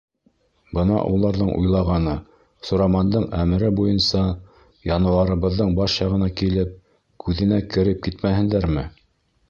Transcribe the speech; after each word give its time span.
Бына 0.77 0.95
уларҙың 1.17 1.51
уйлағаны, 1.57 2.15
Сурамандың 2.69 3.27
әмере 3.41 3.69
буйынса, 3.81 4.23
януарыбыҙҙың 4.93 5.77
баш 5.81 6.01
яғына 6.05 6.31
килеп, 6.41 6.75
күҙенә 7.27 7.65
кереп 7.77 8.05
китмәһендәрме! 8.09 8.89